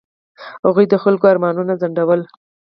هغوی 0.65 0.85
د 0.89 0.95
خلکو 1.03 1.25
ارمانونه 1.33 1.73
ځنډول. 1.81 2.21